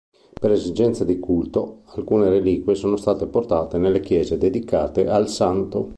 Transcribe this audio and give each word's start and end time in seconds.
Per 0.39 0.49
esigenze 0.51 1.05
di 1.05 1.19
culto 1.19 1.81
alcune 1.95 2.27
reliquie 2.27 2.73
sono 2.73 2.95
state 2.97 3.27
portate 3.27 3.77
nelle 3.77 3.99
chiese 3.99 4.39
dedicate 4.39 5.07
al 5.07 5.29
Santo. 5.29 5.89